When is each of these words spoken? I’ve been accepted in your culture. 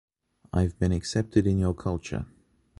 I’ve 0.51 0.79
been 0.79 0.91
accepted 0.91 1.45
in 1.45 1.59
your 1.59 1.75
culture. 1.75 2.25